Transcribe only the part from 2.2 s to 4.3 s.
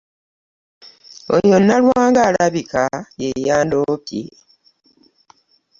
alabika ye yandoopye.